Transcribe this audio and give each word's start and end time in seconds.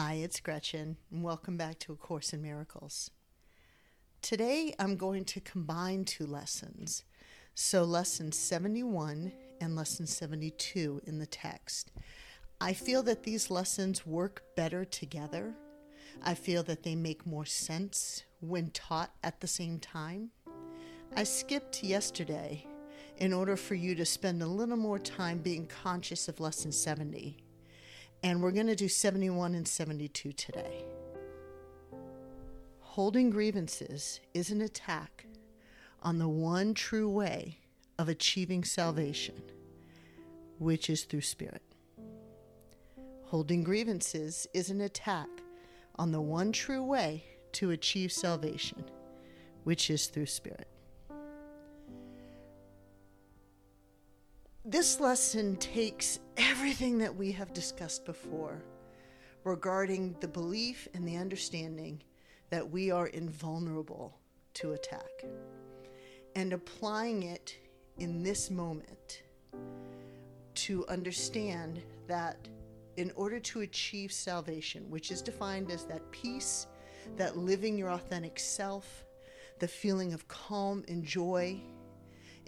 Hi, 0.00 0.12
it's 0.12 0.38
Gretchen, 0.38 0.96
and 1.10 1.24
welcome 1.24 1.56
back 1.56 1.80
to 1.80 1.92
A 1.92 1.96
Course 1.96 2.32
in 2.32 2.40
Miracles. 2.40 3.10
Today 4.22 4.72
I'm 4.78 4.94
going 4.94 5.24
to 5.24 5.40
combine 5.40 6.04
two 6.04 6.24
lessons. 6.24 7.02
So, 7.56 7.82
lesson 7.82 8.30
71 8.30 9.32
and 9.60 9.74
lesson 9.74 10.06
72 10.06 11.02
in 11.04 11.18
the 11.18 11.26
text. 11.26 11.90
I 12.60 12.74
feel 12.74 13.02
that 13.02 13.24
these 13.24 13.50
lessons 13.50 14.06
work 14.06 14.44
better 14.54 14.84
together. 14.84 15.52
I 16.22 16.34
feel 16.34 16.62
that 16.62 16.84
they 16.84 16.94
make 16.94 17.26
more 17.26 17.44
sense 17.44 18.22
when 18.38 18.70
taught 18.70 19.10
at 19.24 19.40
the 19.40 19.48
same 19.48 19.80
time. 19.80 20.30
I 21.16 21.24
skipped 21.24 21.82
yesterday 21.82 22.64
in 23.16 23.32
order 23.32 23.56
for 23.56 23.74
you 23.74 23.96
to 23.96 24.04
spend 24.04 24.44
a 24.44 24.46
little 24.46 24.76
more 24.76 25.00
time 25.00 25.38
being 25.38 25.66
conscious 25.66 26.28
of 26.28 26.38
lesson 26.38 26.70
70 26.70 27.42
and 28.22 28.42
we're 28.42 28.50
going 28.50 28.66
to 28.66 28.74
do 28.74 28.88
71 28.88 29.54
and 29.54 29.66
72 29.66 30.32
today. 30.32 30.84
Holding 32.80 33.30
grievances 33.30 34.20
is 34.34 34.50
an 34.50 34.60
attack 34.60 35.26
on 36.02 36.18
the 36.18 36.28
one 36.28 36.74
true 36.74 37.08
way 37.08 37.58
of 37.98 38.08
achieving 38.08 38.64
salvation, 38.64 39.40
which 40.58 40.90
is 40.90 41.04
through 41.04 41.20
spirit. 41.20 41.62
Holding 43.24 43.62
grievances 43.62 44.46
is 44.54 44.70
an 44.70 44.80
attack 44.80 45.28
on 45.96 46.12
the 46.12 46.20
one 46.20 46.50
true 46.50 46.82
way 46.82 47.24
to 47.52 47.70
achieve 47.70 48.10
salvation, 48.10 48.84
which 49.64 49.90
is 49.90 50.06
through 50.06 50.26
spirit. 50.26 50.68
This 54.70 55.00
lesson 55.00 55.56
takes 55.56 56.18
everything 56.36 56.98
that 56.98 57.16
we 57.16 57.32
have 57.32 57.54
discussed 57.54 58.04
before 58.04 58.62
regarding 59.42 60.14
the 60.20 60.28
belief 60.28 60.86
and 60.92 61.08
the 61.08 61.16
understanding 61.16 62.02
that 62.50 62.70
we 62.70 62.90
are 62.90 63.06
invulnerable 63.06 64.18
to 64.52 64.72
attack 64.72 65.24
and 66.36 66.52
applying 66.52 67.22
it 67.22 67.56
in 67.96 68.22
this 68.22 68.50
moment 68.50 69.22
to 70.56 70.86
understand 70.88 71.80
that 72.06 72.36
in 72.98 73.10
order 73.16 73.40
to 73.40 73.62
achieve 73.62 74.12
salvation, 74.12 74.90
which 74.90 75.10
is 75.10 75.22
defined 75.22 75.70
as 75.70 75.84
that 75.84 76.10
peace, 76.10 76.66
that 77.16 77.38
living 77.38 77.78
your 77.78 77.92
authentic 77.92 78.38
self, 78.38 79.06
the 79.60 79.68
feeling 79.68 80.12
of 80.12 80.28
calm 80.28 80.84
and 80.88 81.02
joy, 81.02 81.58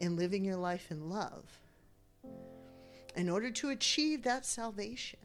and 0.01 0.19
living 0.19 0.45
your 0.45 0.57
life 0.57 0.91
in 0.91 1.09
love 1.09 1.60
in 3.17 3.29
order 3.29 3.51
to 3.51 3.71
achieve 3.71 4.23
that 4.23 4.47
salvation, 4.47 5.19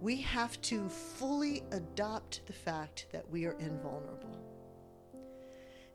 we 0.00 0.16
have 0.22 0.60
to 0.62 0.88
fully 0.88 1.62
adopt 1.72 2.46
the 2.46 2.52
fact 2.52 3.06
that 3.12 3.28
we 3.30 3.46
are 3.46 3.56
invulnerable 3.58 4.38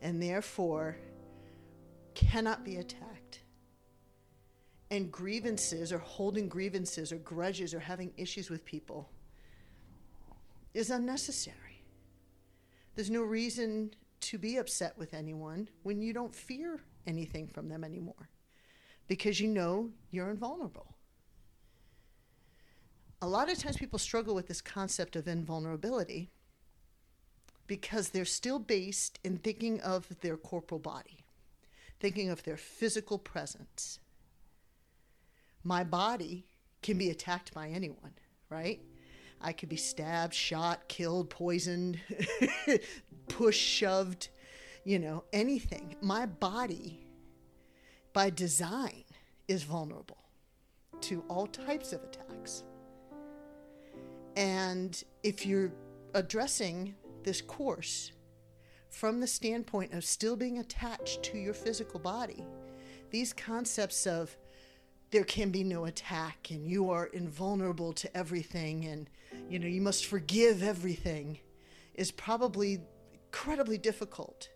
and 0.02 0.22
therefore 0.22 0.98
cannot 2.16 2.66
be 2.66 2.78
attacked. 2.78 3.44
And 4.90 5.10
grievances 5.10 5.94
or 5.94 6.00
holding 6.00 6.50
grievances 6.50 7.14
or 7.14 7.18
grudges 7.18 7.74
or 7.74 7.80
having 7.80 8.12
issues 8.18 8.50
with 8.50 8.66
people 8.66 9.10
is 10.74 10.90
unnecessary. 10.90 11.84
There's 12.96 13.10
no 13.10 13.22
reason 13.22 13.94
to 14.22 14.38
be 14.38 14.58
upset 14.58 14.98
with 14.98 15.14
anyone 15.14 15.70
when 15.84 16.02
you 16.02 16.12
don't 16.12 16.36
fear 16.36 16.82
anything 17.08 17.48
from 17.48 17.70
them 17.70 17.84
anymore 17.84 18.30
because 19.08 19.40
you 19.40 19.48
know 19.48 19.90
you're 20.10 20.30
invulnerable. 20.30 20.96
A 23.22 23.28
lot 23.28 23.52
of 23.52 23.58
times 23.60 23.78
people 23.78 24.00
struggle 24.00 24.34
with 24.34 24.48
this 24.48 24.62
concept 24.62 25.16
of 25.16 25.28
invulnerability 25.28 26.32
because 27.68 28.10
they're 28.10 28.26
still 28.26 28.60
based 28.60 29.20
in 29.24 29.38
thinking 29.38 29.80
of 29.82 30.08
their 30.22 30.38
corporal 30.38 30.80
body, 30.80 31.24
thinking 32.00 32.30
of 32.30 32.44
their 32.44 32.58
physical 32.58 33.18
presence. 33.18 34.00
My 35.64 35.84
body 35.84 36.46
can 36.82 36.98
be 36.98 37.10
attacked 37.10 37.54
by 37.54 37.70
anyone, 37.70 38.14
right? 38.50 38.82
I 39.40 39.54
could 39.54 39.70
be 39.70 39.78
stabbed, 39.78 40.34
shot, 40.34 40.88
killed, 40.88 41.30
poisoned, 41.30 42.00
pushed, 43.30 43.62
shoved, 43.62 44.30
you 44.84 45.00
know, 45.00 45.24
anything. 45.32 45.96
My 46.02 46.26
body 46.26 47.06
by 48.14 48.30
design, 48.30 49.04
is 49.48 49.64
vulnerable 49.64 50.18
to 51.02 51.24
all 51.28 51.48
types 51.48 51.94
of 51.94 52.04
attacks. 52.04 52.64
And 54.36 55.02
if 55.24 55.46
you're 55.46 55.72
addressing 56.14 56.96
this 57.24 57.42
course 57.42 58.12
from 58.90 59.20
the 59.20 59.28
standpoint 59.28 59.94
of 59.94 60.04
still 60.04 60.36
being 60.36 60.60
attached 60.60 61.24
to 61.24 61.38
your 61.38 61.54
physical 61.54 62.00
body, 62.00 62.46
these 63.10 63.34
concepts 63.34 64.08
of 64.08 64.36
there 65.12 65.24
can 65.26 65.52
be 65.52 65.64
no 65.64 65.86
attack 65.86 66.48
and 66.52 66.66
you 66.66 66.90
are 66.90 67.08
invulnerable 67.08 67.92
to 67.94 68.18
everything 68.18 68.86
and 68.86 69.10
you 69.50 69.60
know 69.60 69.68
you 69.68 69.82
must 69.82 70.06
forgive 70.06 70.64
everything 70.64 71.38
is 71.96 72.12
probably 72.12 72.80
incredibly 73.14 73.78
difficult 73.78 74.50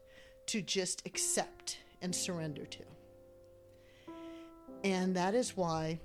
to 0.48 0.62
just 0.62 1.06
accept 1.06 1.80
and 2.02 2.16
surrender 2.16 2.66
to. 2.66 2.84
And 4.86 5.16
that 5.16 5.34
is 5.34 5.58
why 5.58 6.00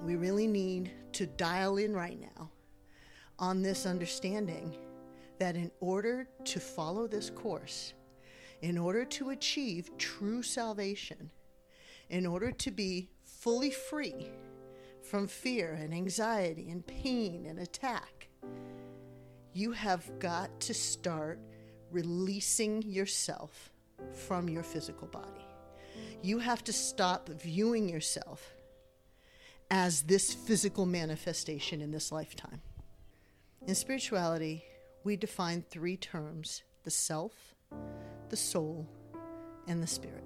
we 0.00 0.16
really 0.16 0.46
need 0.46 0.90
to 1.12 1.26
dial 1.26 1.76
in 1.76 1.94
right 1.94 2.18
now 2.18 2.50
on 3.38 3.60
this 3.60 3.84
understanding 3.84 4.74
that 5.38 5.54
in 5.54 5.70
order 5.80 6.26
to 6.46 6.60
follow 6.60 7.06
this 7.06 7.28
course, 7.28 7.92
in 8.62 8.78
order 8.78 9.04
to 9.04 9.30
achieve 9.30 9.90
true 9.98 10.42
salvation, 10.42 11.30
in 12.08 12.24
order 12.24 12.50
to 12.52 12.70
be 12.70 13.10
fully 13.22 13.70
free 13.70 14.30
from 15.02 15.26
fear 15.26 15.74
and 15.74 15.92
anxiety 15.92 16.70
and 16.70 16.86
pain 16.86 17.44
and 17.44 17.58
attack, 17.58 18.28
you 19.52 19.72
have 19.72 20.10
got 20.18 20.58
to 20.60 20.72
start 20.72 21.38
releasing 21.90 22.80
yourself 22.80 23.70
from 24.14 24.48
your 24.48 24.62
physical 24.62 25.06
body 25.08 25.43
you 26.24 26.38
have 26.38 26.64
to 26.64 26.72
stop 26.72 27.28
viewing 27.28 27.86
yourself 27.86 28.54
as 29.70 30.02
this 30.02 30.32
physical 30.32 30.86
manifestation 30.86 31.82
in 31.82 31.90
this 31.90 32.10
lifetime. 32.10 32.62
In 33.66 33.74
spirituality, 33.74 34.64
we 35.04 35.16
define 35.16 35.62
three 35.68 35.98
terms 35.98 36.62
the 36.82 36.90
self, 36.90 37.54
the 38.30 38.36
soul, 38.36 38.88
and 39.68 39.82
the 39.82 39.86
spirit. 39.86 40.24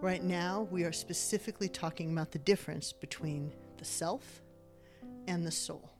Right 0.00 0.24
now, 0.24 0.66
we 0.70 0.84
are 0.84 0.92
specifically 0.92 1.68
talking 1.68 2.10
about 2.10 2.32
the 2.32 2.38
difference 2.38 2.92
between 2.92 3.52
the 3.76 3.84
self 3.84 4.40
and 5.28 5.46
the 5.46 5.50
soul. 5.50 5.90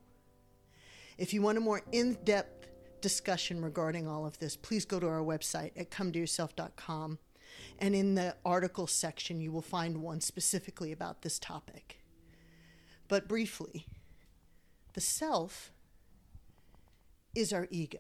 If 1.19 1.35
you 1.35 1.43
want 1.43 1.59
a 1.59 1.61
more 1.61 1.83
in 1.93 2.15
depth 2.25 2.69
discussion 3.03 3.63
regarding 3.63 4.09
all 4.09 4.25
of 4.25 4.39
this, 4.39 4.57
please 4.57 4.87
go 4.87 4.99
to 4.99 5.07
our 5.07 5.21
website 5.21 5.73
at 5.77 5.91
cometoyourself.com 5.91 7.19
and 7.79 7.95
in 7.95 8.15
the 8.15 8.37
article 8.45 8.87
section, 8.87 9.41
you 9.41 9.51
will 9.53 9.63
find 9.63 9.99
one 9.99 10.21
specifically 10.21 10.93
about 10.93 11.23
this 11.23 11.39
topic. 11.39 12.01
But 13.09 13.29
briefly, 13.29 13.87
the 14.95 15.01
self 15.01 15.73
is 17.35 17.53
our 17.53 17.67
ego. 17.71 17.99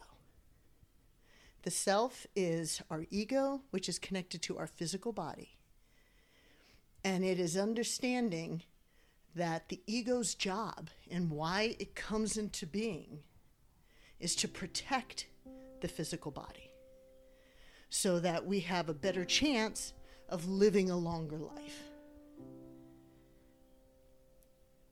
The 1.63 1.71
self 1.71 2.27
is 2.35 2.83
our 2.91 3.07
ego, 3.11 3.63
which 3.71 3.89
is 3.89 3.99
connected 3.99 4.43
to 4.43 4.59
our 4.59 4.67
physical 4.67 5.13
body. 5.13 5.59
And 7.05 7.25
it 7.25 7.39
is 7.39 7.57
understanding 7.57 8.63
that 9.35 9.69
the 9.69 9.81
ego's 9.87 10.35
job 10.35 10.91
and 11.11 11.31
why 11.31 11.77
it 11.79 11.95
comes 11.95 12.37
into 12.37 12.67
being 12.67 13.21
is 14.21 14.35
to 14.37 14.49
protect 14.49 15.27
the 15.81 15.89
physical 15.89 16.31
body 16.31 16.72
so 17.95 18.19
that 18.19 18.47
we 18.47 18.61
have 18.61 18.89
a 18.89 18.95
better 18.95 19.23
chance 19.23 19.93
of 20.31 20.49
living 20.49 20.91
a 20.91 20.97
longer 20.97 21.37
life. 21.37 21.91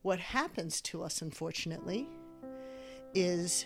What 0.03 0.19
happens 0.19 0.83
to 0.83 1.03
us, 1.03 1.23
unfortunately, 1.23 2.07
is 3.15 3.65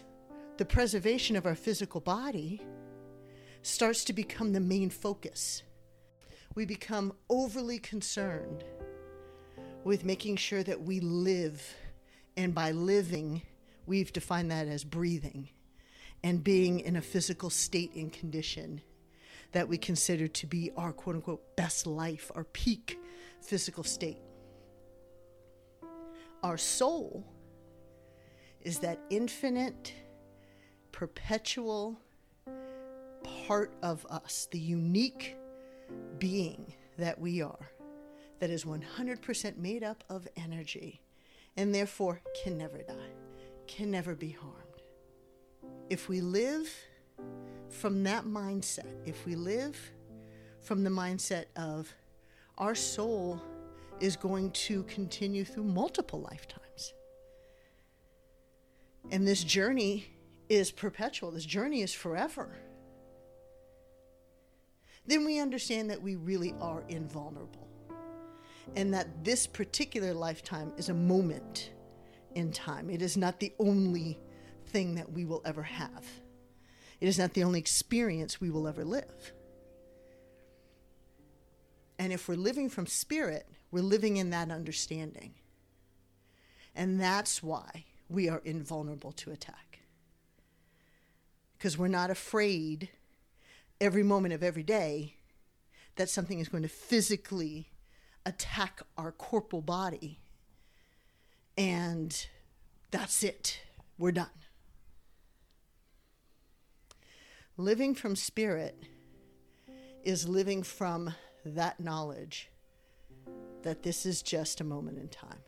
the 0.56 0.64
preservation 0.64 1.34
of 1.34 1.46
our 1.46 1.56
physical 1.56 2.00
body 2.00 2.62
starts 3.62 4.04
to 4.04 4.12
become 4.12 4.52
the 4.52 4.60
main 4.60 4.88
focus. 4.88 5.64
We 6.54 6.64
become 6.64 7.12
overly 7.28 7.80
concerned 7.80 8.62
with 9.82 10.04
making 10.04 10.36
sure 10.36 10.62
that 10.62 10.82
we 10.82 11.00
live, 11.00 11.74
and 12.36 12.54
by 12.54 12.70
living, 12.70 13.42
we've 13.84 14.12
defined 14.12 14.52
that 14.52 14.68
as 14.68 14.84
breathing 14.84 15.48
and 16.22 16.44
being 16.44 16.78
in 16.78 16.94
a 16.94 17.02
physical 17.02 17.50
state 17.50 17.96
and 17.96 18.12
condition 18.12 18.80
that 19.54 19.68
we 19.68 19.78
consider 19.78 20.26
to 20.26 20.46
be 20.48 20.72
our 20.76 20.92
quote 20.92 21.14
unquote 21.14 21.56
best 21.56 21.86
life, 21.86 22.30
our 22.34 22.44
peak 22.44 22.98
physical 23.40 23.84
state. 23.84 24.18
Our 26.42 26.58
soul 26.58 27.24
is 28.62 28.80
that 28.80 28.98
infinite, 29.10 29.94
perpetual 30.90 31.96
part 33.46 33.72
of 33.80 34.04
us, 34.10 34.48
the 34.50 34.58
unique 34.58 35.36
being 36.18 36.74
that 36.98 37.20
we 37.20 37.40
are, 37.40 37.70
that 38.40 38.50
is 38.50 38.64
100% 38.64 39.56
made 39.56 39.84
up 39.84 40.02
of 40.10 40.26
energy 40.36 41.00
and 41.56 41.72
therefore 41.72 42.20
can 42.42 42.58
never 42.58 42.78
die, 42.78 43.12
can 43.68 43.88
never 43.88 44.16
be 44.16 44.32
harmed. 44.32 44.82
If 45.88 46.08
we 46.08 46.20
live 46.20 46.68
from 47.70 48.02
that 48.04 48.24
mindset, 48.24 48.86
if 49.06 49.24
we 49.26 49.34
live 49.34 49.76
from 50.60 50.84
the 50.84 50.90
mindset 50.90 51.46
of 51.56 51.94
our 52.58 52.74
soul 52.74 53.40
is 54.00 54.16
going 54.16 54.50
to 54.52 54.82
continue 54.84 55.44
through 55.44 55.64
multiple 55.64 56.20
lifetimes. 56.20 56.94
And 59.10 59.26
this 59.26 59.44
journey 59.44 60.06
is 60.48 60.70
perpetual, 60.70 61.30
this 61.30 61.44
journey 61.44 61.82
is 61.82 61.92
forever. 61.92 62.56
Then 65.06 65.24
we 65.24 65.38
understand 65.38 65.90
that 65.90 66.00
we 66.00 66.16
really 66.16 66.54
are 66.60 66.82
invulnerable 66.88 67.68
and 68.76 68.94
that 68.94 69.24
this 69.24 69.46
particular 69.46 70.14
lifetime 70.14 70.72
is 70.78 70.88
a 70.88 70.94
moment 70.94 71.70
in 72.34 72.50
time. 72.52 72.88
It 72.88 73.02
is 73.02 73.16
not 73.16 73.38
the 73.38 73.52
only 73.58 74.18
thing 74.68 74.94
that 74.94 75.12
we 75.12 75.24
will 75.24 75.42
ever 75.44 75.62
have, 75.62 76.04
it 77.04 77.08
is 77.08 77.18
not 77.18 77.34
the 77.34 77.44
only 77.44 77.58
experience 77.58 78.40
we 78.40 78.48
will 78.48 78.66
ever 78.66 78.82
live. 78.82 79.34
And 81.98 82.14
if 82.14 82.26
we're 82.26 82.34
living 82.34 82.70
from 82.70 82.86
spirit, 82.86 83.46
we're 83.70 83.82
living 83.82 84.16
in 84.16 84.30
that 84.30 84.50
understanding. 84.50 85.34
And 86.74 86.98
that's 86.98 87.42
why 87.42 87.84
we 88.08 88.30
are 88.30 88.40
invulnerable 88.42 89.12
to 89.12 89.32
attack. 89.32 89.80
Because 91.58 91.76
we're 91.76 91.88
not 91.88 92.08
afraid 92.08 92.88
every 93.82 94.02
moment 94.02 94.32
of 94.32 94.42
every 94.42 94.62
day 94.62 95.16
that 95.96 96.08
something 96.08 96.38
is 96.38 96.48
going 96.48 96.62
to 96.62 96.70
physically 96.70 97.68
attack 98.24 98.80
our 98.96 99.12
corporal 99.12 99.60
body. 99.60 100.20
And 101.58 102.26
that's 102.90 103.22
it. 103.22 103.60
We're 103.98 104.12
done. 104.12 104.43
Living 107.56 107.94
from 107.94 108.16
spirit 108.16 108.82
is 110.02 110.28
living 110.28 110.64
from 110.64 111.14
that 111.44 111.78
knowledge 111.78 112.50
that 113.62 113.84
this 113.84 114.04
is 114.04 114.22
just 114.22 114.60
a 114.60 114.64
moment 114.64 114.98
in 114.98 115.06
time. 115.06 115.38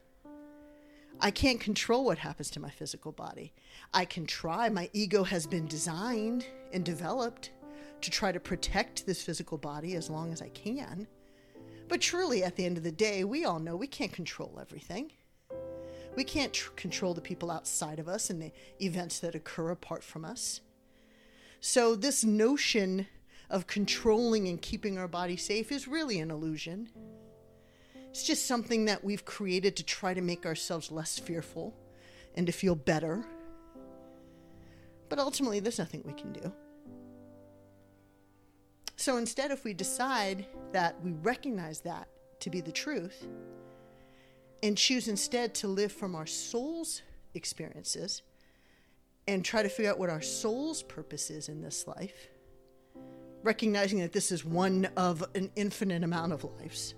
I 1.21 1.33
can't 1.33 1.59
control 1.59 2.05
what 2.05 2.19
happens 2.19 2.49
to 2.53 2.61
my 2.61 2.71
physical 2.71 3.11
body. 3.11 3.53
I 3.93 4.05
can 4.05 4.25
try. 4.25 4.69
My 4.69 4.89
ego 4.93 5.25
has 5.25 5.49
been 5.49 5.67
designed 5.67 6.47
and 6.73 6.85
developed 6.85 7.51
to 8.03 8.11
try 8.11 8.31
to 8.31 8.39
protect 8.39 9.05
this 9.05 9.25
physical 9.25 9.59
body 9.59 9.97
as 9.97 10.09
long 10.09 10.33
as 10.33 10.41
I 10.41 10.51
can. 10.51 11.09
But 11.89 12.01
truly, 12.01 12.45
at 12.45 12.55
the 12.55 12.67
end 12.67 12.77
of 12.77 12.85
the 12.85 12.93
day, 12.93 13.25
we 13.25 13.45
all 13.45 13.59
know 13.59 13.75
we 13.75 13.89
can't 13.89 14.13
control 14.13 14.59
everything. 14.61 15.11
We 16.15 16.23
can't 16.23 16.53
tr- 16.53 16.71
control 16.77 17.15
the 17.15 17.21
people 17.21 17.51
outside 17.51 17.99
of 17.99 18.07
us 18.07 18.31
and 18.31 18.41
the 18.41 18.53
events 18.81 19.19
that 19.19 19.35
occur 19.35 19.71
apart 19.71 20.05
from 20.05 20.25
us. 20.25 20.61
So, 21.69 21.97
this 21.97 22.23
notion 22.23 23.09
of 23.51 23.67
controlling 23.67 24.47
and 24.47 24.63
keeping 24.63 24.99
our 24.99 25.09
body 25.09 25.37
safe 25.37 25.73
is 25.73 25.89
really 25.89 26.21
an 26.21 26.31
illusion. 26.31 26.89
It's 28.09 28.23
just 28.23 28.47
something 28.47 28.85
that 28.85 29.03
we've 29.03 29.25
created 29.25 29.75
to 29.75 29.83
try 29.83 30.15
to 30.15 30.21
make 30.21 30.47
ourselves 30.47 30.93
less 30.93 31.19
fearful 31.19 31.75
and 32.37 32.47
to 32.47 32.53
feel 32.53 32.77
better. 32.77 33.27
But 35.09 35.19
ultimately, 35.19 35.59
there's 35.59 35.81
nothing 35.81 36.05
we 36.07 36.13
can 36.13 36.33
do. 36.35 36.53
So 38.95 39.17
instead, 39.17 39.51
if 39.51 39.65
we 39.65 39.75
decide 39.75 40.47
that 40.71 40.95
we 41.03 41.15
recognize 41.15 41.81
that 41.81 42.07
to 42.41 42.49
be 42.49 42.61
the 42.61 42.71
truth 42.71 43.27
and 44.63 44.79
choose 44.79 45.09
instead 45.09 45.53
to 45.57 45.67
live 45.67 45.91
from 45.91 46.15
our 46.15 46.27
soul's 46.27 47.03
experiences 47.35 48.23
and 49.29 49.45
try 49.45 49.63
to 49.63 49.69
figure 49.69 49.91
out 49.91 49.99
what 49.99 50.11
our 50.11 50.23
soul's 50.23 50.83
purpose 50.83 51.31
is 51.31 51.49
in 51.49 51.61
this 51.61 51.87
life, 51.87 52.29
recognizing 53.43 54.01
that 54.01 54.13
this 54.13 54.31
is 54.31 54.45
one 54.45 54.89
of 54.97 55.25
an 55.35 55.51
infinite 55.57 56.05
amount 56.05 56.33
of 56.33 56.45
lives, 56.45 56.95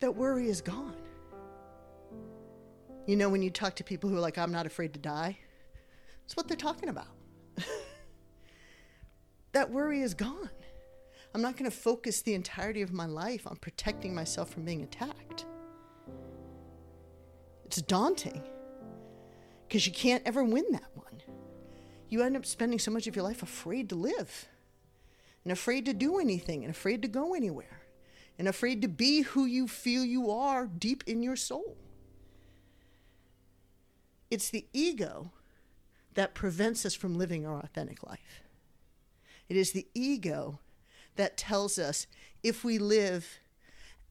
that 0.00 0.14
worry 0.14 0.48
is 0.48 0.60
gone. 0.60 0.96
You 3.06 3.16
know, 3.16 3.28
when 3.28 3.42
you 3.42 3.50
talk 3.50 3.76
to 3.76 3.84
people 3.84 4.08
who 4.08 4.16
are 4.16 4.20
like, 4.20 4.38
I'm 4.38 4.52
not 4.52 4.66
afraid 4.66 4.94
to 4.94 5.00
die, 5.00 5.38
it's 6.24 6.36
what 6.36 6.48
they're 6.48 6.56
talking 6.56 6.88
about. 6.88 7.08
that 9.52 9.70
worry 9.70 10.00
is 10.00 10.14
gone. 10.14 10.50
I'm 11.34 11.42
not 11.42 11.56
going 11.56 11.70
to 11.70 11.76
focus 11.76 12.22
the 12.22 12.34
entirety 12.34 12.80
of 12.80 12.92
my 12.92 13.06
life 13.06 13.46
on 13.46 13.56
protecting 13.56 14.14
myself 14.14 14.50
from 14.50 14.64
being 14.64 14.82
attacked. 14.82 15.44
It's 17.64 17.82
daunting 17.82 18.42
because 19.74 19.88
you 19.88 19.92
can't 19.92 20.22
ever 20.24 20.44
win 20.44 20.66
that 20.70 20.86
one 20.94 21.20
you 22.08 22.22
end 22.22 22.36
up 22.36 22.46
spending 22.46 22.78
so 22.78 22.92
much 22.92 23.08
of 23.08 23.16
your 23.16 23.24
life 23.24 23.42
afraid 23.42 23.88
to 23.88 23.96
live 23.96 24.46
and 25.42 25.52
afraid 25.52 25.84
to 25.84 25.92
do 25.92 26.20
anything 26.20 26.62
and 26.62 26.70
afraid 26.70 27.02
to 27.02 27.08
go 27.08 27.34
anywhere 27.34 27.82
and 28.38 28.46
afraid 28.46 28.80
to 28.80 28.86
be 28.86 29.22
who 29.22 29.44
you 29.44 29.66
feel 29.66 30.04
you 30.04 30.30
are 30.30 30.68
deep 30.68 31.02
in 31.08 31.24
your 31.24 31.34
soul. 31.34 31.76
It's 34.30 34.48
the 34.48 34.64
ego 34.72 35.32
that 36.14 36.36
prevents 36.36 36.86
us 36.86 36.94
from 36.94 37.18
living 37.18 37.44
our 37.44 37.58
authentic 37.58 38.06
life. 38.06 38.44
It 39.48 39.56
is 39.56 39.72
the 39.72 39.88
ego 39.92 40.60
that 41.16 41.36
tells 41.36 41.80
us 41.80 42.06
if 42.44 42.62
we 42.62 42.78
live 42.78 43.40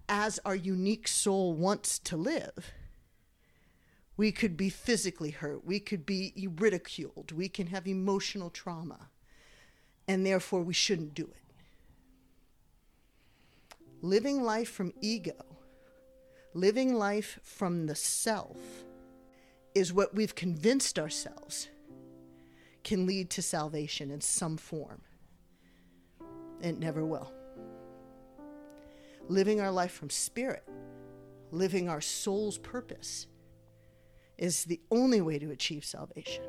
as 0.09 0.41
our 0.43 0.55
unique 0.57 1.07
soul 1.07 1.53
wants 1.53 1.99
to 1.99 2.17
live, 2.17 2.73
we 4.15 4.31
could 4.31 4.55
be 4.55 4.69
physically 4.69 5.31
hurt. 5.31 5.65
We 5.65 5.79
could 5.79 6.05
be 6.05 6.47
ridiculed. 6.55 7.31
We 7.31 7.49
can 7.49 7.67
have 7.67 7.87
emotional 7.87 8.49
trauma. 8.49 9.09
And 10.07 10.25
therefore, 10.25 10.61
we 10.61 10.73
shouldn't 10.73 11.13
do 11.13 11.23
it. 11.23 11.37
Living 14.01 14.43
life 14.43 14.69
from 14.69 14.93
ego, 15.01 15.45
living 16.53 16.93
life 16.93 17.39
from 17.41 17.87
the 17.87 17.95
self, 17.95 18.57
is 19.73 19.93
what 19.93 20.13
we've 20.13 20.35
convinced 20.35 20.99
ourselves 20.99 21.69
can 22.83 23.05
lead 23.05 23.29
to 23.31 23.41
salvation 23.41 24.11
in 24.11 24.19
some 24.19 24.57
form. 24.57 25.01
It 26.61 26.77
never 26.77 27.05
will. 27.05 27.31
Living 29.29 29.61
our 29.61 29.71
life 29.71 29.93
from 29.93 30.09
spirit, 30.09 30.67
living 31.51 31.87
our 31.87 32.01
soul's 32.01 32.57
purpose 32.57 33.27
is 34.43 34.65
the 34.65 34.81
only 34.91 35.21
way 35.21 35.39
to 35.39 35.51
achieve 35.51 35.85
salvation. 35.85 36.43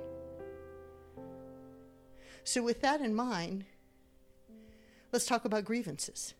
So, 2.42 2.60
with 2.60 2.80
that 2.80 3.00
in 3.00 3.14
mind, 3.14 3.66
let's 5.12 5.26
talk 5.26 5.44
about 5.44 5.64
grievances. 5.64 6.34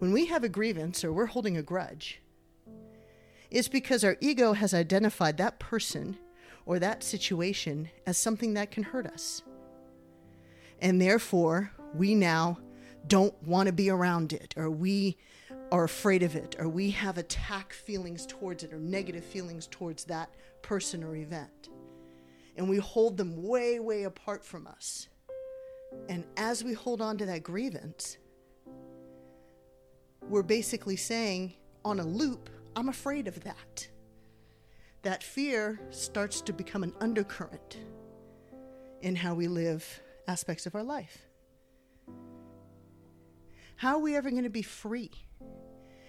When 0.00 0.12
we 0.12 0.26
have 0.26 0.42
a 0.42 0.48
grievance 0.48 1.04
or 1.04 1.12
we're 1.12 1.26
holding 1.26 1.56
a 1.56 1.62
grudge, 1.62 2.20
it's 3.48 3.68
because 3.68 4.02
our 4.02 4.16
ego 4.20 4.54
has 4.54 4.74
identified 4.74 5.36
that 5.36 5.60
person 5.60 6.18
or 6.66 6.80
that 6.80 7.04
situation 7.04 7.90
as 8.08 8.18
something 8.18 8.54
that 8.54 8.72
can 8.72 8.82
hurt 8.82 9.06
us. 9.06 9.42
And 10.80 11.00
therefore, 11.00 11.70
we 11.94 12.16
now 12.16 12.58
don't 13.06 13.40
want 13.46 13.68
to 13.68 13.72
be 13.72 13.88
around 13.88 14.32
it, 14.32 14.52
or 14.56 14.68
we 14.68 15.16
are 15.70 15.84
afraid 15.84 16.22
of 16.22 16.34
it, 16.34 16.56
or 16.58 16.68
we 16.68 16.90
have 16.90 17.18
attack 17.18 17.72
feelings 17.72 18.26
towards 18.26 18.64
it, 18.64 18.72
or 18.72 18.78
negative 18.78 19.24
feelings 19.24 19.66
towards 19.70 20.04
that 20.04 20.30
person 20.62 21.04
or 21.04 21.16
event. 21.16 21.68
And 22.56 22.68
we 22.68 22.78
hold 22.78 23.16
them 23.16 23.42
way, 23.42 23.78
way 23.78 24.04
apart 24.04 24.44
from 24.44 24.66
us. 24.66 25.08
And 26.08 26.24
as 26.36 26.64
we 26.64 26.72
hold 26.72 27.00
on 27.00 27.18
to 27.18 27.26
that 27.26 27.42
grievance, 27.42 28.18
we're 30.28 30.42
basically 30.42 30.96
saying 30.96 31.54
on 31.84 32.00
a 32.00 32.04
loop, 32.04 32.50
I'm 32.76 32.88
afraid 32.88 33.28
of 33.28 33.44
that. 33.44 33.88
That 35.02 35.22
fear 35.22 35.80
starts 35.90 36.40
to 36.42 36.52
become 36.52 36.82
an 36.82 36.92
undercurrent 37.00 37.78
in 39.00 39.16
how 39.16 39.34
we 39.34 39.48
live 39.48 40.00
aspects 40.26 40.66
of 40.66 40.74
our 40.74 40.82
life. 40.82 41.18
How 43.76 43.94
are 43.94 44.00
we 44.00 44.16
ever 44.16 44.30
going 44.30 44.42
to 44.42 44.50
be 44.50 44.62
free? 44.62 45.12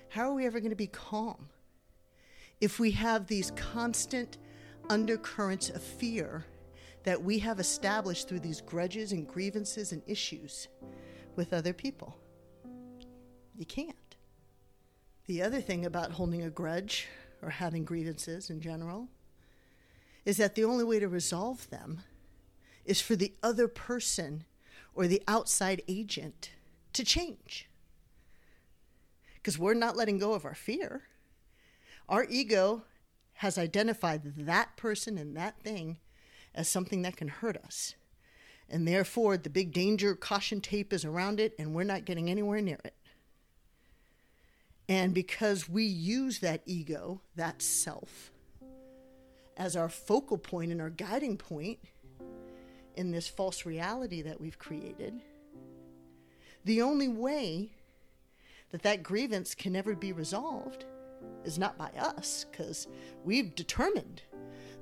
How 0.09 0.29
are 0.29 0.33
we 0.33 0.47
ever 0.47 0.59
going 0.59 0.71
to 0.71 0.75
be 0.75 0.87
calm 0.87 1.49
if 2.59 2.79
we 2.79 2.91
have 2.91 3.27
these 3.27 3.51
constant 3.51 4.37
undercurrents 4.89 5.69
of 5.69 5.83
fear 5.83 6.45
that 7.03 7.23
we 7.23 7.37
have 7.39 7.59
established 7.59 8.27
through 8.27 8.39
these 8.39 8.59
grudges 8.59 9.11
and 9.11 9.27
grievances 9.27 9.91
and 9.91 10.01
issues 10.07 10.67
with 11.35 11.53
other 11.53 11.73
people? 11.73 12.17
You 13.55 13.65
can't. 13.65 13.95
The 15.27 15.43
other 15.43 15.61
thing 15.61 15.85
about 15.85 16.11
holding 16.11 16.41
a 16.41 16.49
grudge 16.49 17.07
or 17.43 17.51
having 17.51 17.85
grievances 17.85 18.49
in 18.49 18.61
general 18.61 19.07
is 20.25 20.37
that 20.37 20.55
the 20.55 20.65
only 20.65 20.83
way 20.83 20.99
to 20.99 21.07
resolve 21.07 21.69
them 21.69 22.01
is 22.83 22.99
for 22.99 23.15
the 23.15 23.33
other 23.43 23.67
person 23.67 24.45
or 24.95 25.05
the 25.05 25.21
outside 25.27 25.83
agent 25.87 26.49
to 26.93 27.03
change. 27.03 27.68
Because 29.41 29.57
we're 29.57 29.73
not 29.73 29.95
letting 29.95 30.17
go 30.17 30.33
of 30.33 30.45
our 30.45 30.55
fear. 30.55 31.03
Our 32.07 32.25
ego 32.29 32.83
has 33.33 33.57
identified 33.57 34.35
that 34.35 34.75
person 34.75 35.17
and 35.17 35.35
that 35.37 35.61
thing 35.61 35.97
as 36.53 36.67
something 36.67 37.03
that 37.03 37.15
can 37.15 37.29
hurt 37.29 37.55
us. 37.57 37.95
And 38.69 38.87
therefore, 38.87 39.37
the 39.37 39.49
big 39.49 39.71
danger 39.71 40.13
caution 40.13 40.61
tape 40.61 40.91
is 40.91 41.05
around 41.05 41.39
it, 41.39 41.53
and 41.57 41.73
we're 41.73 41.83
not 41.83 42.05
getting 42.05 42.29
anywhere 42.29 42.61
near 42.61 42.79
it. 42.83 42.93
And 44.89 45.13
because 45.13 45.69
we 45.69 45.83
use 45.83 46.39
that 46.39 46.61
ego, 46.65 47.21
that 47.35 47.61
self, 47.61 48.31
as 49.55 49.75
our 49.75 49.89
focal 49.89 50.37
point 50.37 50.71
and 50.71 50.81
our 50.81 50.89
guiding 50.89 51.37
point 51.37 51.79
in 52.95 53.11
this 53.11 53.27
false 53.27 53.65
reality 53.65 54.21
that 54.23 54.41
we've 54.41 54.59
created, 54.59 55.21
the 56.65 56.81
only 56.81 57.07
way 57.07 57.71
that 58.71 58.83
that 58.83 59.03
grievance 59.03 59.55
can 59.55 59.73
never 59.73 59.95
be 59.95 60.11
resolved 60.11 60.85
is 61.43 61.57
not 61.57 61.77
by 61.77 61.89
us, 61.97 62.45
because 62.49 62.87
we've 63.23 63.55
determined 63.55 64.21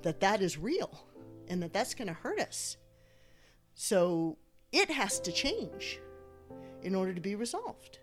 that 0.02 0.20
that 0.20 0.40
is 0.40 0.58
real 0.58 1.06
and 1.48 1.62
that 1.62 1.72
that's 1.72 1.94
going 1.94 2.08
to 2.08 2.14
hurt 2.14 2.40
us. 2.40 2.76
So 3.74 4.38
it 4.72 4.90
has 4.90 5.20
to 5.20 5.32
change 5.32 6.00
in 6.82 6.94
order 6.94 7.14
to 7.14 7.20
be 7.20 7.34
resolved. 7.34 7.98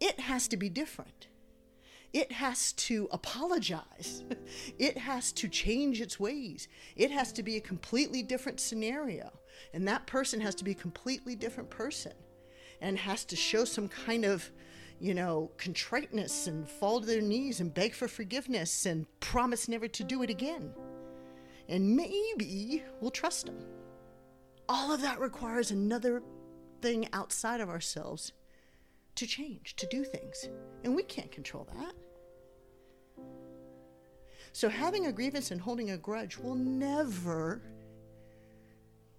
It 0.00 0.18
has 0.20 0.48
to 0.48 0.56
be 0.56 0.68
different. 0.68 1.28
It 2.12 2.32
has 2.32 2.72
to 2.72 3.08
apologize. 3.12 4.24
It 4.78 4.98
has 4.98 5.30
to 5.32 5.48
change 5.48 6.00
its 6.00 6.18
ways. 6.18 6.66
It 6.96 7.10
has 7.10 7.32
to 7.34 7.42
be 7.42 7.56
a 7.56 7.60
completely 7.60 8.22
different 8.22 8.58
scenario. 8.58 9.30
And 9.72 9.86
that 9.86 10.06
person 10.06 10.40
has 10.40 10.54
to 10.56 10.64
be 10.64 10.72
a 10.72 10.74
completely 10.74 11.36
different 11.36 11.70
person 11.70 12.12
and 12.80 12.98
has 12.98 13.24
to 13.26 13.36
show 13.36 13.64
some 13.64 13.88
kind 13.88 14.24
of 14.24 14.50
you 15.00 15.14
know, 15.14 15.50
contriteness 15.56 16.46
and 16.46 16.68
fall 16.68 17.00
to 17.00 17.06
their 17.06 17.22
knees 17.22 17.60
and 17.60 17.72
beg 17.72 17.94
for 17.94 18.06
forgiveness 18.06 18.84
and 18.84 19.06
promise 19.18 19.66
never 19.66 19.88
to 19.88 20.04
do 20.04 20.22
it 20.22 20.28
again. 20.28 20.70
And 21.68 21.96
maybe 21.96 22.84
we'll 23.00 23.10
trust 23.10 23.46
them. 23.46 23.64
All 24.68 24.92
of 24.92 25.00
that 25.00 25.18
requires 25.18 25.70
another 25.70 26.22
thing 26.82 27.08
outside 27.12 27.60
of 27.60 27.70
ourselves 27.70 28.32
to 29.14 29.26
change, 29.26 29.74
to 29.76 29.86
do 29.86 30.04
things. 30.04 30.48
And 30.84 30.94
we 30.94 31.02
can't 31.02 31.32
control 31.32 31.66
that. 31.74 31.94
So 34.52 34.68
having 34.68 35.06
a 35.06 35.12
grievance 35.12 35.50
and 35.50 35.60
holding 35.60 35.92
a 35.92 35.96
grudge 35.96 36.36
will 36.36 36.56
never 36.56 37.62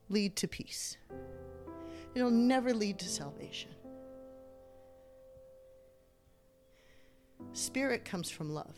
lead 0.09 0.35
to 0.35 0.47
peace. 0.47 0.97
It'll 2.13 2.29
never 2.29 2.73
lead 2.73 2.99
to 2.99 3.07
salvation. 3.07 3.71
Spirit 7.53 8.05
comes 8.05 8.29
from 8.29 8.53
love. 8.53 8.75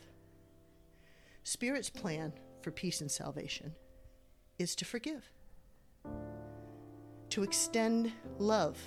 Spirit's 1.44 1.90
plan 1.90 2.34
for 2.62 2.72
peace 2.72 3.02
and 3.02 3.12
salvation 3.12 3.74
is 4.58 4.76
to 4.76 4.86
forgive, 4.86 5.30
to 7.30 7.44
extend 7.44 8.12
love 8.38 8.78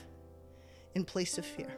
in 0.95 1.05
place 1.05 1.39
of 1.39 1.45
fear, 1.45 1.77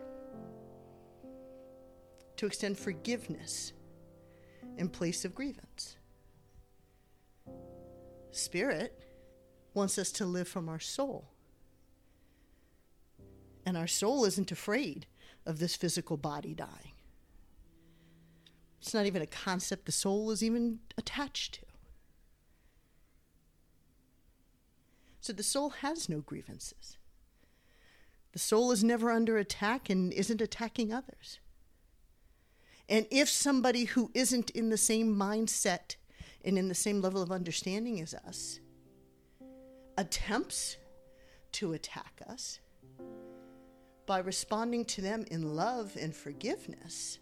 to 2.37 2.47
extend 2.47 2.79
forgiveness 2.79 3.73
in 4.77 4.89
place 4.89 5.25
of 5.25 5.35
grievance. 5.35 5.97
Spirit 8.31 9.05
wants 9.75 9.99
us 9.99 10.13
to 10.13 10.25
live 10.25 10.47
from 10.47 10.69
our 10.69 10.79
soul. 10.79 11.29
And 13.69 13.77
our 13.77 13.87
soul 13.87 14.25
isn't 14.25 14.51
afraid 14.51 15.05
of 15.45 15.59
this 15.59 15.77
physical 15.77 16.17
body 16.17 16.55
dying. 16.55 16.95
It's 18.81 18.95
not 18.95 19.05
even 19.05 19.21
a 19.21 19.27
concept 19.27 19.85
the 19.85 19.93
soul 19.93 20.31
is 20.31 20.43
even 20.43 20.79
attached 20.97 21.57
to. 21.57 21.67
So 25.21 25.35
the 25.35 25.43
soul 25.43 25.69
has 25.69 26.09
no 26.09 26.21
grievances. 26.21 26.97
The 28.33 28.39
soul 28.39 28.73
is 28.73 28.83
never 28.83 29.11
under 29.11 29.37
attack 29.37 29.91
and 29.91 30.15
isn't 30.15 30.41
attacking 30.41 30.91
others. 30.91 31.39
And 32.89 33.07
if 33.11 33.29
somebody 33.29 33.85
who 33.85 34.11
isn't 34.15 34.49
in 34.49 34.71
the 34.71 34.79
same 34.79 35.15
mindset 35.15 35.97
and 36.43 36.57
in 36.57 36.69
the 36.69 36.75
same 36.75 37.03
level 37.03 37.21
of 37.21 37.31
understanding 37.31 38.01
as 38.01 38.15
us 38.15 38.61
attempts 39.99 40.79
to 41.53 41.75
attack 41.75 42.23
us 42.27 42.61
by 44.09 44.19
responding 44.21 44.87
to 44.87 45.03
them 45.03 45.27
in 45.31 45.55
love 45.55 45.95
and 46.01 46.17
forgiveness, 46.17 47.19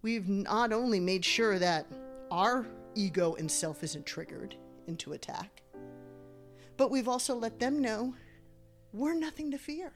we've 0.00 0.28
not 0.28 0.72
only 0.72 1.00
made 1.00 1.24
sure 1.24 1.58
that 1.58 1.86
our 2.30 2.64
ego 2.94 3.34
and 3.34 3.50
self 3.50 3.82
isn't 3.82 4.06
triggered 4.06 4.54
into 4.86 5.12
attack, 5.12 5.62
but 6.76 6.88
we've 6.88 7.08
also 7.08 7.34
let 7.34 7.58
them 7.58 7.82
know 7.82 8.14
we're 8.92 9.12
nothing 9.12 9.50
to 9.50 9.58
fear. 9.58 9.92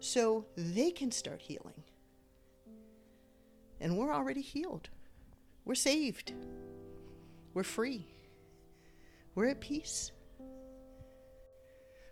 So 0.00 0.44
they 0.54 0.90
can 0.90 1.10
start 1.10 1.40
healing. 1.40 1.82
And 3.80 3.96
we're 3.96 4.12
already 4.12 4.42
healed. 4.42 4.90
We're 5.64 5.76
saved. 5.76 6.34
We're 7.54 7.62
free. 7.62 8.06
We're 9.34 9.48
at 9.48 9.60
peace. 9.60 10.12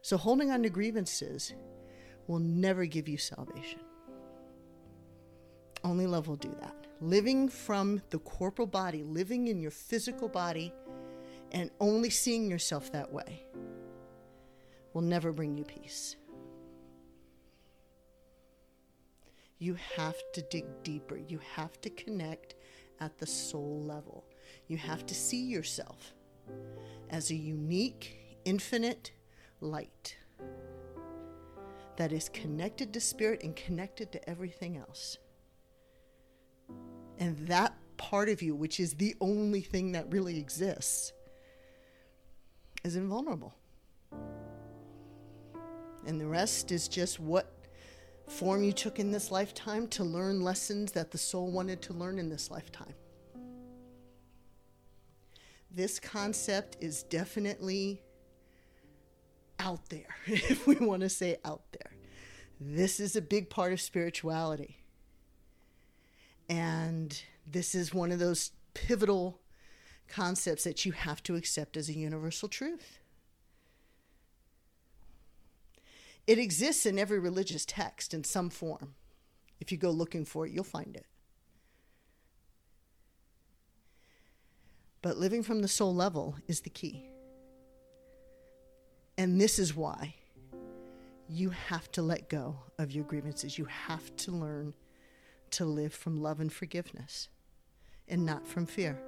So 0.02 0.16
holding 0.16 0.50
on 0.50 0.62
to 0.62 0.70
grievances 0.70 1.54
will 2.26 2.38
never 2.38 2.86
give 2.86 3.08
you 3.08 3.18
salvation. 3.18 3.80
Only 5.84 6.06
love 6.06 6.28
will 6.28 6.36
do 6.36 6.54
that. 6.60 6.86
Living 7.00 7.48
from 7.48 8.02
the 8.10 8.18
corporal 8.18 8.66
body, 8.66 9.02
living 9.02 9.48
in 9.48 9.60
your 9.60 9.70
physical 9.70 10.28
body, 10.28 10.72
and 11.52 11.70
only 11.80 12.10
seeing 12.10 12.50
yourself 12.50 12.92
that 12.92 13.12
way 13.12 13.44
will 14.92 15.02
never 15.02 15.32
bring 15.32 15.56
you 15.56 15.64
peace. 15.64 16.16
You 19.58 19.76
have 19.96 20.16
to 20.34 20.42
dig 20.42 20.64
deeper. 20.82 21.18
You 21.28 21.40
have 21.54 21.80
to 21.82 21.90
connect 21.90 22.54
at 23.00 23.18
the 23.18 23.26
soul 23.26 23.82
level. 23.86 24.24
You 24.68 24.76
have 24.78 25.04
to 25.06 25.14
see 25.14 25.44
yourself 25.44 26.14
as 27.10 27.30
a 27.30 27.34
unique, 27.34 28.38
infinite 28.44 29.12
light 29.60 30.16
that 31.96 32.12
is 32.12 32.28
connected 32.30 32.92
to 32.94 33.00
spirit 33.00 33.42
and 33.42 33.54
connected 33.54 34.10
to 34.12 34.30
everything 34.30 34.76
else. 34.76 35.18
And 37.18 37.46
that 37.48 37.74
part 37.98 38.30
of 38.30 38.40
you, 38.40 38.54
which 38.54 38.80
is 38.80 38.94
the 38.94 39.14
only 39.20 39.60
thing 39.60 39.92
that 39.92 40.10
really 40.10 40.38
exists, 40.38 41.12
is 42.82 42.96
invulnerable. 42.96 43.54
And 46.06 46.18
the 46.18 46.26
rest 46.26 46.72
is 46.72 46.88
just 46.88 47.20
what 47.20 47.52
form 48.26 48.62
you 48.62 48.72
took 48.72 48.98
in 48.98 49.10
this 49.10 49.30
lifetime 49.30 49.86
to 49.88 50.04
learn 50.04 50.40
lessons 50.40 50.92
that 50.92 51.10
the 51.10 51.18
soul 51.18 51.50
wanted 51.50 51.82
to 51.82 51.92
learn 51.92 52.18
in 52.18 52.30
this 52.30 52.50
lifetime. 52.50 52.94
This 55.70 56.00
concept 56.00 56.78
is 56.80 57.02
definitely 57.02 58.02
out 59.60 59.88
there, 59.90 60.16
if 60.26 60.66
we 60.66 60.74
want 60.76 61.02
to 61.02 61.08
say 61.08 61.36
out 61.44 61.62
there. 61.72 61.92
This 62.60 62.98
is 62.98 63.14
a 63.14 63.22
big 63.22 63.48
part 63.48 63.72
of 63.72 63.80
spirituality. 63.80 64.78
And 66.48 67.22
this 67.46 67.74
is 67.74 67.94
one 67.94 68.10
of 68.10 68.18
those 68.18 68.50
pivotal 68.74 69.40
concepts 70.08 70.64
that 70.64 70.84
you 70.84 70.92
have 70.92 71.22
to 71.22 71.36
accept 71.36 71.76
as 71.76 71.88
a 71.88 71.92
universal 71.92 72.48
truth. 72.48 72.98
It 76.26 76.38
exists 76.38 76.86
in 76.86 76.98
every 76.98 77.18
religious 77.18 77.64
text 77.64 78.12
in 78.12 78.24
some 78.24 78.50
form. 78.50 78.94
If 79.60 79.70
you 79.70 79.78
go 79.78 79.90
looking 79.90 80.24
for 80.24 80.46
it, 80.46 80.52
you'll 80.52 80.64
find 80.64 80.96
it. 80.96 81.06
But 85.02 85.16
living 85.16 85.42
from 85.42 85.62
the 85.62 85.68
soul 85.68 85.94
level 85.94 86.36
is 86.46 86.60
the 86.60 86.70
key. 86.70 87.09
And 89.20 89.38
this 89.38 89.58
is 89.58 89.76
why 89.76 90.14
you 91.28 91.50
have 91.50 91.92
to 91.92 92.00
let 92.00 92.30
go 92.30 92.56
of 92.78 92.90
your 92.90 93.04
grievances. 93.04 93.58
You 93.58 93.66
have 93.66 94.16
to 94.16 94.30
learn 94.30 94.72
to 95.50 95.66
live 95.66 95.92
from 95.92 96.22
love 96.22 96.40
and 96.40 96.50
forgiveness 96.50 97.28
and 98.08 98.24
not 98.24 98.46
from 98.46 98.64
fear. 98.64 98.98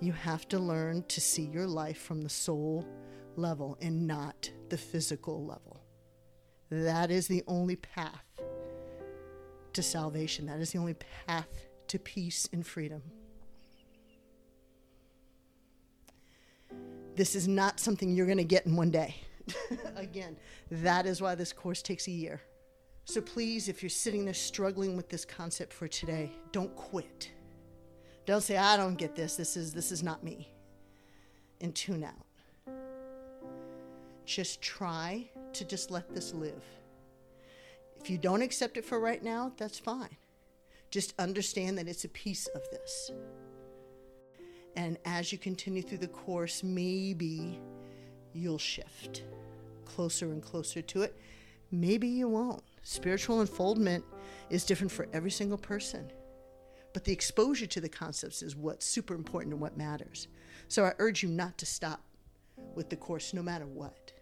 You 0.00 0.12
have 0.12 0.46
to 0.50 0.60
learn 0.60 1.02
to 1.08 1.20
see 1.20 1.42
your 1.52 1.66
life 1.66 2.00
from 2.00 2.22
the 2.22 2.28
soul 2.28 2.86
level 3.34 3.76
and 3.80 4.06
not 4.06 4.52
the 4.68 4.78
physical 4.78 5.44
level. 5.44 5.80
That 6.70 7.10
is 7.10 7.26
the 7.26 7.42
only 7.48 7.74
path 7.74 8.40
to 9.72 9.82
salvation. 9.82 10.46
That 10.46 10.60
is 10.60 10.70
the 10.70 10.78
only 10.78 10.94
path 11.26 11.66
to 11.88 11.98
peace 11.98 12.48
and 12.52 12.64
freedom. 12.64 13.02
This 17.16 17.34
is 17.34 17.48
not 17.48 17.80
something 17.80 18.14
you're 18.14 18.26
going 18.26 18.38
to 18.38 18.44
get 18.44 18.66
in 18.66 18.76
one 18.76 18.90
day. 18.90 19.16
Again, 19.96 20.36
that 20.70 21.06
is 21.06 21.20
why 21.20 21.34
this 21.34 21.52
course 21.52 21.82
takes 21.82 22.06
a 22.08 22.10
year. 22.10 22.40
So 23.04 23.20
please, 23.20 23.68
if 23.68 23.82
you're 23.82 23.90
sitting 23.90 24.24
there 24.24 24.34
struggling 24.34 24.96
with 24.96 25.08
this 25.08 25.24
concept 25.24 25.72
for 25.72 25.86
today, 25.86 26.32
don't 26.52 26.74
quit. 26.74 27.30
Don't 28.26 28.42
say, 28.42 28.56
I 28.56 28.76
don't 28.76 28.96
get 28.96 29.14
this. 29.14 29.36
This 29.36 29.56
is 29.56 29.74
this 29.74 29.92
is 29.92 30.02
not 30.02 30.24
me. 30.24 30.50
And 31.60 31.74
tune 31.74 32.04
out. 32.04 32.74
Just 34.24 34.62
try 34.62 35.28
to 35.52 35.64
just 35.64 35.90
let 35.90 36.14
this 36.14 36.32
live. 36.32 36.64
If 38.00 38.08
you 38.08 38.16
don't 38.16 38.42
accept 38.42 38.76
it 38.76 38.84
for 38.84 38.98
right 38.98 39.22
now, 39.22 39.52
that's 39.56 39.78
fine. 39.78 40.16
Just 40.90 41.14
understand 41.18 41.76
that 41.78 41.88
it's 41.88 42.04
a 42.04 42.08
piece 42.08 42.46
of 42.48 42.62
this. 42.70 43.10
And 44.76 44.98
as 45.04 45.30
you 45.30 45.38
continue 45.38 45.82
through 45.82 45.98
the 45.98 46.08
course, 46.08 46.62
maybe 46.62 47.60
you'll 48.34 48.58
shift 48.58 49.22
closer 49.84 50.26
and 50.32 50.42
closer 50.42 50.82
to 50.82 51.02
it. 51.02 51.16
Maybe 51.70 52.08
you 52.08 52.28
won't. 52.28 52.62
Spiritual 52.82 53.40
unfoldment 53.40 54.04
is 54.50 54.64
different 54.64 54.92
for 54.92 55.08
every 55.12 55.30
single 55.30 55.58
person. 55.58 56.10
But 56.92 57.04
the 57.04 57.12
exposure 57.12 57.66
to 57.66 57.80
the 57.80 57.88
concepts 57.88 58.42
is 58.42 58.54
what's 58.54 58.86
super 58.86 59.14
important 59.14 59.52
and 59.52 59.60
what 59.60 59.76
matters. 59.76 60.28
So 60.68 60.84
I 60.84 60.92
urge 60.98 61.22
you 61.22 61.28
not 61.28 61.58
to 61.58 61.66
stop 61.66 62.02
with 62.74 62.88
the 62.90 62.96
course 62.96 63.34
no 63.34 63.42
matter 63.42 63.66
what. 63.66 64.12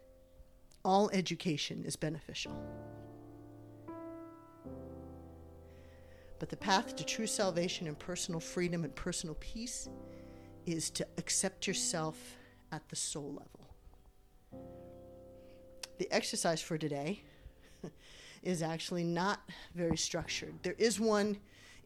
All 0.85 1.11
education 1.11 1.85
is 1.85 1.97
beneficial. 1.97 2.57
But 6.38 6.49
the 6.49 6.57
path 6.57 6.97
to 6.97 7.04
true 7.04 7.26
salvation 7.26 7.87
and 7.87 7.99
personal 7.99 8.40
freedom 8.40 8.85
and 8.85 8.95
personal 8.97 9.37
peace 9.38 9.88
is 10.66 10.90
to 10.90 11.07
accept 11.19 11.66
yourself 11.66 12.37
at 12.73 12.88
the 12.88 12.97
soul 12.97 13.31
level. 13.31 13.62
The 16.02 16.11
exercise 16.11 16.61
for 16.61 16.76
today 16.76 17.23
is 18.42 18.61
actually 18.61 19.04
not 19.04 19.49
very 19.73 19.97
structured. 19.97 20.54
There 20.64 20.75
is 20.76 20.99
one 20.99 21.37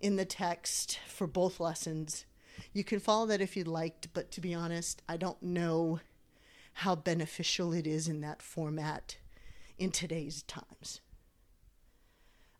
in 0.01 0.17
the 0.17 0.25
text 0.25 0.99
for 1.07 1.27
both 1.27 1.61
lessons. 1.61 2.25
You 2.73 2.83
can 2.83 2.99
follow 2.99 3.27
that 3.27 3.43
if 3.43 3.59
you'd 3.59 3.69
like, 3.69 4.07
but 4.15 4.31
to 4.31 4.41
be 4.41 4.55
honest, 4.55 5.03
I 5.07 5.19
don't 5.19 5.43
know 5.43 6.01
how 6.73 6.95
beneficial 6.95 7.75
it 7.75 7.87
is 7.87 8.09
in 8.09 8.23
that 8.23 8.41
format 8.41 9.19
in 9.77 9.91
today's 9.91 10.45
times. 10.45 11.03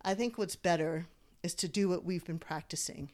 I 0.03 0.13
think 0.13 0.37
what's 0.37 0.57
better 0.57 1.07
is 1.43 1.55
to 1.55 1.69
do 1.69 1.89
what 1.89 2.05
we've 2.05 2.27
been 2.27 2.39
practicing 2.39 3.13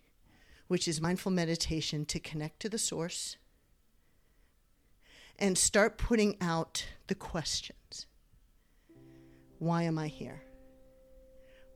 which 0.67 0.89
is 0.89 1.01
mindful 1.01 1.31
meditation 1.31 2.05
to 2.07 2.19
connect 2.19 2.59
to 2.59 2.69
the 2.69 2.77
source 2.77 3.37
and 5.39 5.57
start 5.57 5.97
putting 5.97 6.37
out 6.41 6.87
the 7.07 7.15
questions 7.15 8.07
Why 9.63 9.85
am 9.85 9.97
I 9.97 10.09
here? 10.09 10.43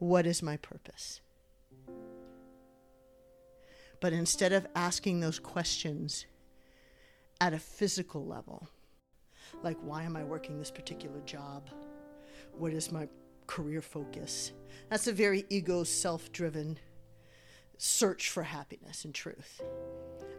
What 0.00 0.26
is 0.26 0.42
my 0.42 0.56
purpose? 0.56 1.20
But 4.00 4.12
instead 4.12 4.52
of 4.52 4.66
asking 4.74 5.20
those 5.20 5.38
questions 5.38 6.26
at 7.40 7.54
a 7.54 7.60
physical 7.60 8.26
level, 8.26 8.68
like 9.62 9.76
why 9.82 10.02
am 10.02 10.16
I 10.16 10.24
working 10.24 10.58
this 10.58 10.72
particular 10.72 11.20
job? 11.20 11.70
What 12.58 12.72
is 12.72 12.90
my 12.90 13.06
career 13.46 13.82
focus? 13.82 14.50
That's 14.90 15.06
a 15.06 15.12
very 15.12 15.44
ego 15.48 15.84
self 15.84 16.32
driven 16.32 16.80
search 17.78 18.30
for 18.30 18.42
happiness 18.42 19.04
and 19.04 19.14
truth. 19.14 19.62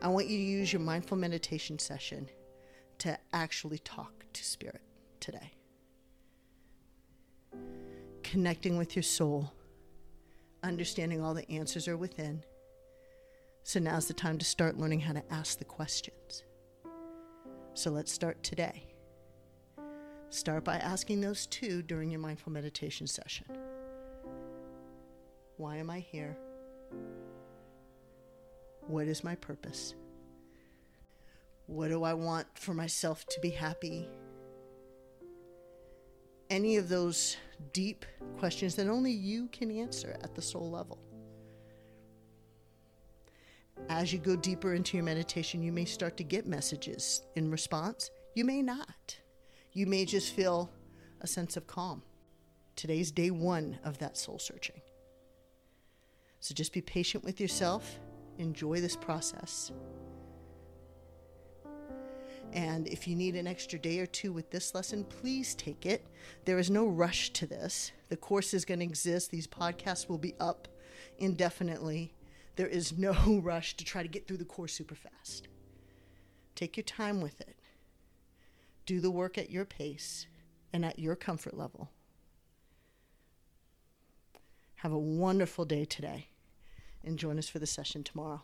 I 0.01 0.09
want 0.09 0.27
you 0.27 0.37
to 0.37 0.43
use 0.43 0.73
your 0.73 0.81
mindful 0.81 1.15
meditation 1.15 1.79
session 1.79 2.27
to 2.97 3.17
actually 3.31 3.79
talk 3.79 4.25
to 4.33 4.43
spirit 4.43 4.81
today. 5.21 5.56
Connecting 8.31 8.75
with 8.75 8.93
your 8.93 9.03
soul, 9.03 9.53
understanding 10.61 11.23
all 11.23 11.33
the 11.33 11.49
answers 11.49 11.87
are 11.87 11.95
within. 11.95 12.43
So 13.63 13.79
now's 13.79 14.09
the 14.09 14.13
time 14.13 14.37
to 14.37 14.43
start 14.43 14.77
learning 14.77 14.99
how 14.99 15.13
to 15.13 15.23
ask 15.33 15.57
the 15.57 15.63
questions. 15.63 16.43
So 17.73 17.89
let's 17.89 18.11
start 18.11 18.43
today. 18.43 18.83
Start 20.29 20.65
by 20.65 20.75
asking 20.75 21.21
those 21.21 21.45
two 21.45 21.81
during 21.81 22.11
your 22.11 22.19
mindful 22.19 22.51
meditation 22.51 23.07
session. 23.07 23.45
Why 25.55 25.77
am 25.77 25.89
I 25.89 25.99
here? 25.99 26.37
What 28.87 29.07
is 29.07 29.23
my 29.23 29.35
purpose? 29.35 29.95
What 31.67 31.87
do 31.87 32.03
I 32.03 32.13
want 32.13 32.47
for 32.55 32.73
myself 32.73 33.25
to 33.27 33.39
be 33.39 33.51
happy? 33.51 34.09
Any 36.49 36.77
of 36.77 36.89
those 36.89 37.37
deep 37.73 38.05
questions 38.37 38.75
that 38.75 38.87
only 38.87 39.11
you 39.11 39.47
can 39.47 39.71
answer 39.71 40.17
at 40.23 40.35
the 40.35 40.41
soul 40.41 40.69
level. 40.69 40.99
As 43.89 44.11
you 44.11 44.19
go 44.19 44.35
deeper 44.35 44.73
into 44.73 44.97
your 44.97 45.03
meditation, 45.03 45.61
you 45.61 45.71
may 45.71 45.85
start 45.85 46.17
to 46.17 46.23
get 46.23 46.47
messages 46.47 47.23
in 47.35 47.51
response. 47.51 48.09
You 48.35 48.45
may 48.45 48.61
not. 48.61 49.17
You 49.73 49.85
may 49.85 50.05
just 50.05 50.33
feel 50.33 50.71
a 51.21 51.27
sense 51.27 51.57
of 51.57 51.67
calm. 51.67 52.01
Today's 52.75 53.11
day 53.11 53.31
one 53.31 53.77
of 53.83 53.97
that 53.99 54.17
soul 54.17 54.39
searching. 54.39 54.81
So 56.39 56.53
just 56.53 56.73
be 56.73 56.81
patient 56.81 57.23
with 57.23 57.39
yourself 57.39 57.99
enjoy 58.37 58.81
this 58.81 58.95
process. 58.95 59.71
And 62.53 62.87
if 62.87 63.07
you 63.07 63.15
need 63.15 63.35
an 63.35 63.47
extra 63.47 63.77
day 63.77 63.99
or 63.99 64.05
two 64.05 64.31
with 64.31 64.49
this 64.49 64.73
lesson, 64.73 65.03
please 65.03 65.53
take 65.55 65.85
it. 65.85 66.05
There 66.45 66.59
is 66.59 66.69
no 66.69 66.87
rush 66.87 67.31
to 67.33 67.45
this. 67.45 67.91
The 68.09 68.17
course 68.17 68.53
is 68.53 68.65
going 68.65 68.79
to 68.79 68.85
exist, 68.85 69.31
these 69.31 69.47
podcasts 69.47 70.09
will 70.09 70.17
be 70.17 70.33
up 70.39 70.67
indefinitely. 71.17 72.13
There 72.55 72.67
is 72.67 72.97
no 72.97 73.13
rush 73.43 73.75
to 73.77 73.85
try 73.85 74.01
to 74.01 74.09
get 74.09 74.27
through 74.27 74.37
the 74.37 74.45
course 74.45 74.73
super 74.73 74.95
fast. 74.95 75.47
Take 76.55 76.77
your 76.77 76.83
time 76.83 77.21
with 77.21 77.39
it. 77.41 77.57
Do 78.85 78.99
the 78.99 79.11
work 79.11 79.37
at 79.37 79.51
your 79.51 79.65
pace 79.65 80.27
and 80.73 80.83
at 80.85 80.97
your 80.97 81.15
comfort 81.15 81.55
level. 81.55 81.91
Have 84.75 84.91
a 84.91 84.97
wonderful 84.97 85.65
day 85.65 85.85
today 85.85 86.29
and 87.03 87.19
join 87.19 87.37
us 87.37 87.49
for 87.49 87.59
the 87.59 87.67
session 87.67 88.03
tomorrow. 88.03 88.43